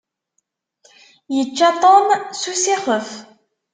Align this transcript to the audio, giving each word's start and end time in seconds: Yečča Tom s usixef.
Yečča 1.35 1.69
Tom 1.83 2.07
s 2.39 2.41
usixef. 2.51 3.05